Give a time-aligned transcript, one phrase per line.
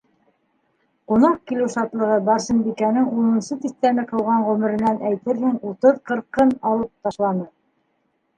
[1.09, 7.49] Ҡунаҡ килеү шатлығы Барсынбикәнең унынсы тиҫтәне ҡыуған ғүмеренән әйтерһең утыҙ-ҡырҡын алып ташланы.